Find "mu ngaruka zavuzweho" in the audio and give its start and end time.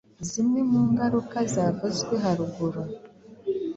0.69-2.17